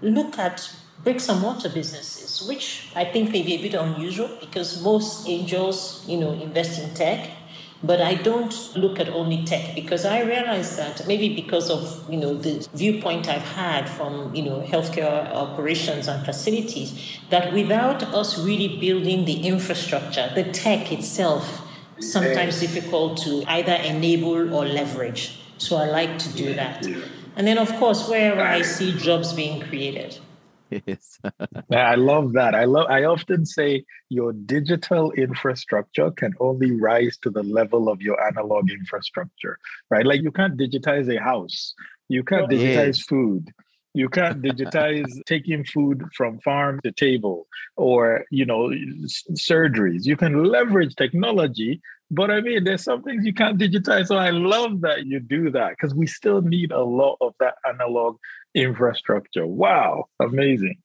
[0.00, 0.74] look at
[1.04, 6.04] bricks and mortar businesses, which I think may be a bit unusual because most angels,
[6.06, 7.30] you know, invest in tech.
[7.84, 12.16] But I don't look at only tech because I realize that maybe because of you
[12.16, 18.38] know the viewpoint I've had from you know healthcare operations and facilities, that without us
[18.38, 21.62] really building the infrastructure, the tech itself,
[21.98, 25.38] sometimes difficult to either enable or leverage.
[25.58, 26.86] So I like to do that.
[27.34, 30.18] And then of course wherever I see jobs being created.
[30.86, 31.18] Yes.
[31.72, 32.54] I love that.
[32.54, 38.00] I love I often say your digital infrastructure can only rise to the level of
[38.00, 39.58] your analog infrastructure,
[39.90, 40.06] right?
[40.06, 41.74] Like you can't digitize a house.
[42.08, 43.02] You can't digitize yes.
[43.02, 43.50] food.
[43.94, 50.04] You can't digitize taking food from farm to table or, you know, s- surgeries.
[50.04, 51.80] You can leverage technology,
[52.10, 54.06] but I mean, there's some things you can't digitize.
[54.06, 57.54] So I love that you do that because we still need a lot of that
[57.68, 58.16] analog
[58.54, 59.46] infrastructure.
[59.46, 60.78] Wow, amazing.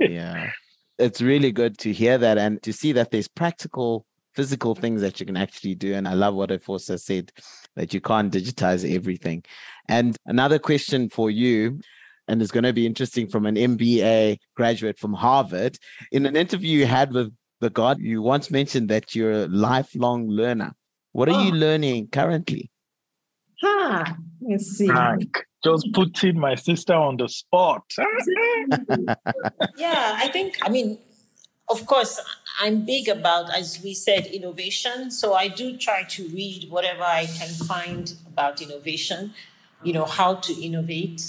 [0.00, 0.50] yeah.
[0.98, 5.20] It's really good to hear that and to see that there's practical physical things that
[5.20, 5.94] you can actually do.
[5.94, 7.32] And I love what Efosa said
[7.76, 9.44] that you can't digitize everything.
[9.88, 11.80] And another question for you,
[12.28, 15.78] and it's going to be interesting from an MBA graduate from Harvard.
[16.12, 20.28] In an interview you had with the God, you once mentioned that you're a lifelong
[20.28, 20.74] learner.
[21.12, 21.42] What are oh.
[21.42, 22.70] you learning currently?
[23.62, 24.86] Ah, let's see.
[24.86, 27.82] Frank, just putting my sister on the spot.
[29.76, 30.98] yeah, I think, I mean,
[31.68, 32.20] of course,
[32.60, 35.10] I'm big about, as we said, innovation.
[35.10, 39.32] So I do try to read whatever I can find about innovation,
[39.82, 41.22] you know, how to innovate,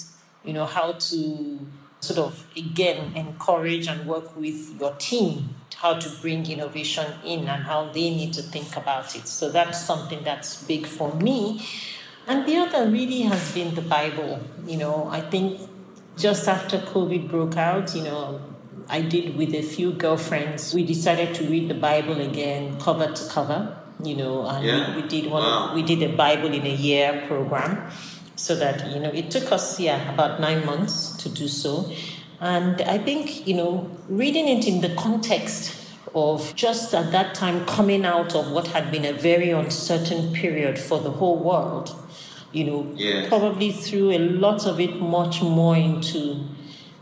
[0.45, 1.59] you know, how to
[1.99, 7.63] sort of, again, encourage and work with your team, how to bring innovation in and
[7.63, 9.27] how they need to think about it.
[9.27, 11.65] So that's something that's big for me.
[12.27, 14.39] And the other really has been the Bible.
[14.65, 15.61] You know, I think
[16.17, 18.41] just after COVID broke out, you know,
[18.87, 23.29] I did with a few girlfriends, we decided to read the Bible again, cover to
[23.29, 24.95] cover, you know, and yeah.
[24.95, 25.73] we, we, did one, wow.
[25.73, 27.91] we did a Bible in a year program
[28.45, 31.91] so that, you know, it took us, yeah, about nine months to do so.
[32.39, 35.75] And I think, you know, reading it in the context
[36.13, 40.77] of just at that time coming out of what had been a very uncertain period
[40.77, 41.95] for the whole world
[42.55, 43.27] you know, yes.
[43.27, 46.45] probably threw a lot of it much more into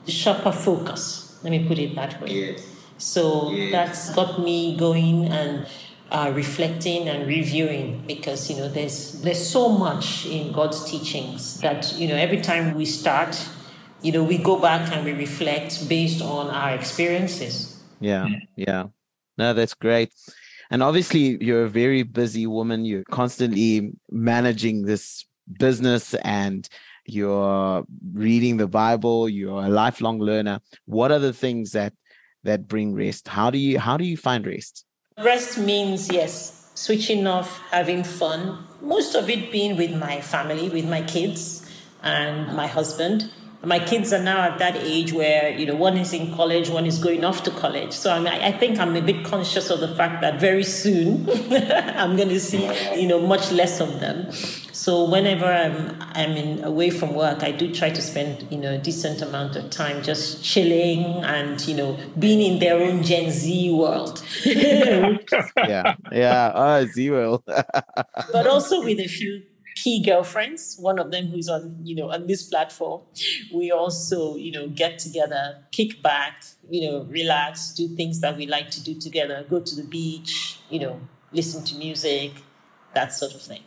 [0.05, 1.39] the sharper focus.
[1.43, 2.31] Let me put it that way.
[2.31, 2.67] Yes.
[2.97, 3.71] So yes.
[3.71, 5.67] that's got me going and
[6.13, 11.91] uh, reflecting and reviewing because you know there's there's so much in God's teachings that
[11.97, 13.35] you know every time we start,
[14.01, 17.81] you know we go back and we reflect based on our experiences.
[17.99, 18.85] Yeah, yeah.
[19.37, 20.13] No, that's great.
[20.69, 22.85] And obviously, you're a very busy woman.
[22.85, 25.25] You're constantly managing this
[25.59, 26.67] business and
[27.05, 27.83] you're
[28.13, 30.59] reading the Bible, you're a lifelong learner.
[30.85, 31.93] What are the things that
[32.43, 33.27] that bring rest?
[33.27, 34.85] How do you how do you find rest?
[35.17, 38.65] Rest means yes, switching off, having fun.
[38.81, 41.69] Most of it being with my family, with my kids
[42.01, 43.31] and my husband.
[43.65, 46.85] My kids are now at that age where you know one is in college one
[46.85, 47.93] is going off to college.
[47.93, 51.29] So I'm, i think i'm a bit conscious of the fact that very soon
[51.95, 52.63] i'm going to see
[52.99, 54.31] you know much less of them.
[54.73, 58.73] So whenever i'm i'm in, away from work i do try to spend you know
[58.73, 63.31] a decent amount of time just chilling and you know being in their own gen
[63.31, 64.23] z world.
[64.45, 65.95] Yeah.
[66.11, 66.51] Yeah.
[66.53, 67.43] Oh z world.
[68.31, 69.43] But also with a few
[69.75, 73.01] key girlfriends, one of them who's on, you know, on this platform.
[73.53, 78.45] We also, you know, get together, kick back, you know, relax, do things that we
[78.47, 80.99] like to do together, go to the beach, you know,
[81.31, 82.31] listen to music,
[82.93, 83.63] that sort of thing.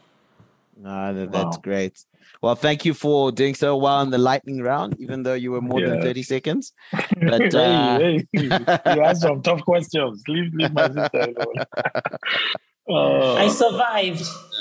[0.79, 1.63] No, that, that's wow.
[1.63, 2.05] great.
[2.43, 5.63] Well, thank you for doing so well in the lightning round, even though you were
[5.63, 5.91] more yeah.
[5.91, 6.73] than 30 seconds.
[7.21, 7.99] But uh...
[7.99, 8.51] hey, hey, you
[9.03, 10.23] asked some tough questions.
[10.29, 11.65] Leave, leave my sister alone.
[12.89, 14.25] Uh, I survived.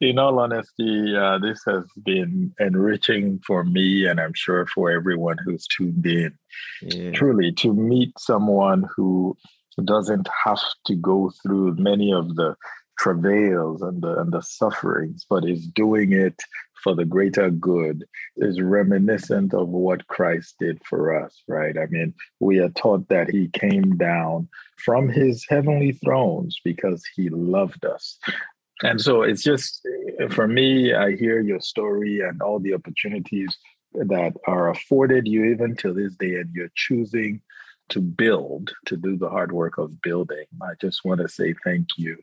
[0.00, 5.36] in all honesty, uh, this has been enriching for me, and I'm sure for everyone
[5.44, 6.36] who's tuned in.
[6.82, 7.12] Yeah.
[7.12, 9.36] Truly, to meet someone who
[9.84, 12.56] doesn't have to go through many of the
[12.98, 16.34] travails and the and the sufferings, but is doing it
[16.86, 18.04] for the greater good
[18.36, 21.76] is reminiscent of what Christ did for us, right?
[21.76, 27.28] I mean, we are taught that he came down from his heavenly thrones because he
[27.28, 28.20] loved us.
[28.84, 29.84] And so it's just
[30.30, 33.58] for me, I hear your story and all the opportunities
[33.94, 37.40] that are afforded you even to this day, and you're choosing
[37.88, 40.46] to build, to do the hard work of building.
[40.62, 42.16] I just want to say thank you.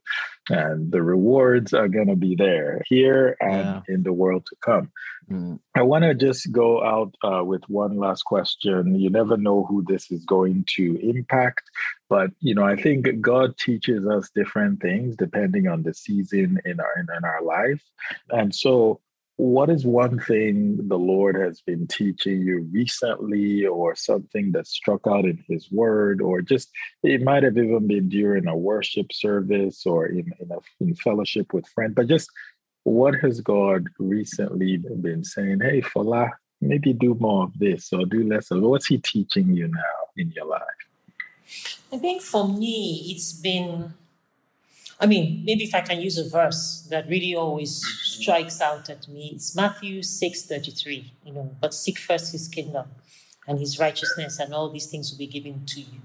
[0.50, 3.82] And the rewards are going to be there here and yeah.
[3.88, 4.92] in the world to come.
[5.32, 5.60] Mm.
[5.76, 9.00] I want to just go out uh, with one last question.
[9.00, 11.64] You never know who this is going to impact,
[12.10, 16.80] but you know, I think God teaches us different things depending on the season in
[16.80, 17.82] our in, in our life.
[18.30, 19.00] And so
[19.38, 25.02] what is one thing the Lord has been teaching you recently, or something that struck
[25.08, 26.70] out in His Word, or just
[27.02, 31.54] it might have even been during a worship service or in in, a, in fellowship
[31.54, 32.30] with friends, but just
[32.84, 35.62] what has God recently been saying?
[35.62, 36.30] Hey, Fola,
[36.62, 38.62] maybe do more of this or do less of.
[38.62, 40.62] What's He teaching you now in your life?
[41.92, 43.94] I think for me, it's been
[45.04, 48.22] I mean, maybe if I can use a verse that really always mm-hmm.
[48.22, 52.86] strikes out at me, it's Matthew 6 33, you know, but seek first his kingdom
[53.46, 56.00] and his righteousness, and all these things will be given to you.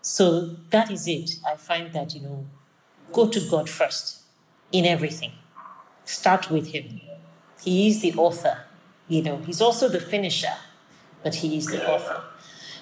[0.00, 1.32] So that is it.
[1.46, 2.46] I find that, you know,
[3.12, 4.22] go to God first
[4.72, 5.32] in everything.
[6.06, 7.02] Start with him.
[7.62, 8.56] He is the author,
[9.06, 10.56] you know, he's also the finisher,
[11.22, 12.22] but he is the author.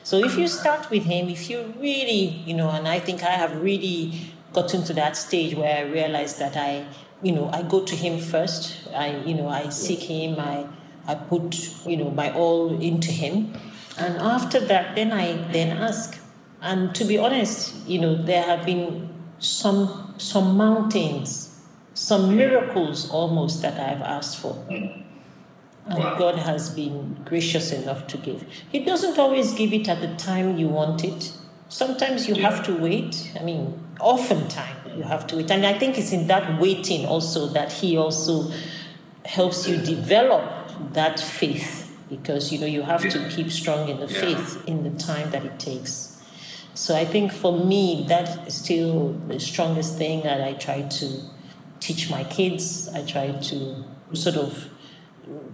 [0.04, 3.30] So if you start with him, if you really, you know, and I think I
[3.30, 6.86] have really gotten to that stage where I realized that I,
[7.22, 8.88] you know, I go to him first.
[8.94, 10.38] I, you know, I seek him.
[10.38, 10.66] I,
[11.06, 13.54] I put, you know, my all into him,
[13.98, 16.18] and after that, then I then ask.
[16.60, 21.60] And to be honest, you know, there have been some some mountains,
[21.94, 24.54] some miracles almost that I've asked for.
[24.54, 25.02] Hmm.
[25.84, 28.44] And God has been gracious enough to give.
[28.70, 31.32] He doesn't always give it at the time you want it.
[31.68, 33.32] Sometimes you have to wait.
[33.38, 35.50] I mean, oftentimes you have to wait.
[35.50, 38.52] And I think it's in that waiting also that he also
[39.24, 44.08] helps you develop that faith because you know you have to keep strong in the
[44.08, 46.20] faith in the time that it takes.
[46.74, 51.22] So I think for me that is still the strongest thing that I try to
[51.80, 52.88] teach my kids.
[52.88, 54.68] I try to sort of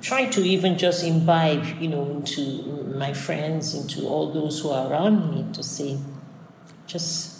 [0.01, 2.63] try to even just imbibe, you know, into
[2.97, 5.99] my friends, into all those who are around me to say,
[6.87, 7.38] just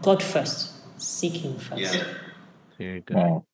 [0.00, 1.80] God first, seek Him first.
[1.80, 2.04] Yeah.
[2.78, 3.16] Very good.
[3.16, 3.46] Wow.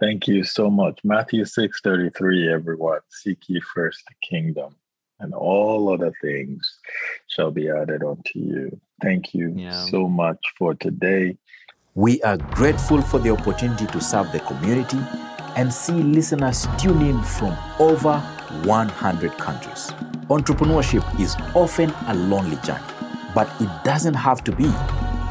[0.00, 1.00] Thank you so much.
[1.02, 3.00] Matthew 6 33, everyone.
[3.08, 4.76] Seek ye first the kingdom,
[5.18, 6.78] and all other things
[7.26, 8.80] shall be added unto you.
[9.02, 9.84] Thank you yeah.
[9.86, 11.36] so much for today.
[11.94, 15.00] We are grateful for the opportunity to serve the community
[15.56, 18.20] and see listeners tune in from over
[18.62, 19.90] 100 countries.
[20.30, 22.84] Entrepreneurship is often a lonely journey,
[23.34, 24.70] but it doesn't have to be.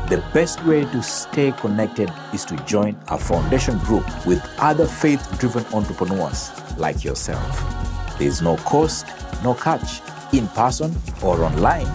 [0.08, 5.38] The best way to stay connected is to join a foundation group with other faith
[5.38, 8.18] driven entrepreneurs like yourself.
[8.18, 9.06] There is no cost,
[9.44, 10.00] no catch,
[10.32, 11.90] in person or online.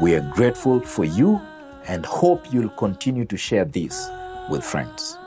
[0.01, 1.39] We are grateful for you
[1.85, 4.09] and hope you'll continue to share this
[4.49, 5.19] with friends.